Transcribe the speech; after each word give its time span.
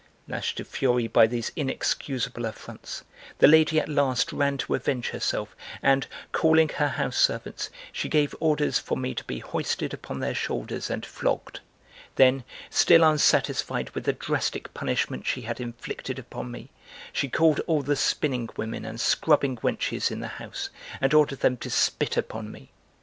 Lashed 0.27 0.57
to 0.57 0.65
fury 0.65 1.05
by 1.07 1.27
these 1.27 1.51
inexcusable 1.55 2.45
affronts, 2.47 3.03
the 3.37 3.47
lady 3.47 3.79
at 3.79 3.87
last 3.87 4.33
ran 4.33 4.57
to 4.57 4.73
avenge 4.73 5.09
herself 5.09 5.55
and, 5.83 6.07
calling 6.31 6.69
her 6.69 6.87
house 6.87 7.15
servants, 7.19 7.69
she 7.91 8.09
gave 8.09 8.33
orders 8.39 8.79
for 8.79 8.97
me 8.97 9.13
to 9.13 9.23
be 9.25 9.37
hoisted 9.37 9.93
upon 9.93 10.19
their 10.19 10.33
shoulders 10.33 10.89
and 10.89 11.05
flogged; 11.05 11.59
then, 12.15 12.43
still 12.71 13.03
unsatisfied 13.03 13.91
with 13.91 14.05
the 14.05 14.13
drastic 14.13 14.73
punishment 14.73 15.27
she 15.27 15.41
had 15.41 15.59
inflicted 15.61 16.17
upon 16.17 16.49
me, 16.49 16.71
she 17.13 17.29
called 17.29 17.59
all 17.67 17.83
the 17.83 17.95
spinning 17.95 18.49
women 18.57 18.83
and 18.85 18.99
scrubbing 18.99 19.57
wenches 19.57 20.09
in 20.09 20.19
the 20.19 20.27
house 20.41 20.71
and 20.99 21.13
ordered 21.13 21.41
them 21.41 21.57
to 21.57 21.69
spit 21.69 22.17
upon 22.17 22.51
me. 22.51 22.71